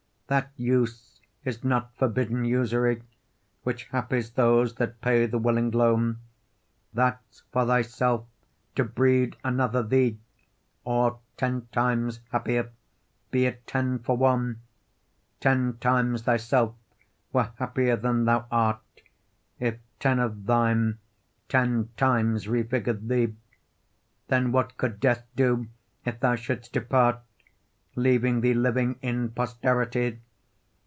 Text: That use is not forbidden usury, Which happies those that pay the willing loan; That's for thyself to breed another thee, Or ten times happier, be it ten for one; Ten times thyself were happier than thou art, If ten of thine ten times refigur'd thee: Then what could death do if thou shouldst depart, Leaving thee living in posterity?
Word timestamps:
That 0.27 0.51
use 0.55 1.19
is 1.43 1.61
not 1.61 1.93
forbidden 1.97 2.45
usury, 2.45 3.03
Which 3.63 3.89
happies 3.89 4.31
those 4.35 4.75
that 4.75 5.01
pay 5.01 5.25
the 5.25 5.37
willing 5.37 5.71
loan; 5.71 6.19
That's 6.93 7.41
for 7.51 7.65
thyself 7.65 8.23
to 8.75 8.85
breed 8.85 9.35
another 9.43 9.83
thee, 9.83 10.19
Or 10.85 11.19
ten 11.35 11.67
times 11.73 12.21
happier, 12.31 12.71
be 13.29 13.45
it 13.45 13.67
ten 13.67 13.99
for 13.99 14.15
one; 14.15 14.61
Ten 15.41 15.77
times 15.79 16.21
thyself 16.21 16.75
were 17.33 17.51
happier 17.59 17.97
than 17.97 18.23
thou 18.23 18.45
art, 18.49 19.01
If 19.59 19.79
ten 19.99 20.17
of 20.19 20.45
thine 20.45 20.99
ten 21.49 21.89
times 21.97 22.47
refigur'd 22.47 23.09
thee: 23.09 23.35
Then 24.29 24.53
what 24.53 24.77
could 24.77 25.01
death 25.01 25.25
do 25.35 25.67
if 26.05 26.21
thou 26.21 26.35
shouldst 26.35 26.71
depart, 26.71 27.19
Leaving 27.97 28.39
thee 28.39 28.53
living 28.53 28.97
in 29.01 29.29
posterity? 29.29 30.17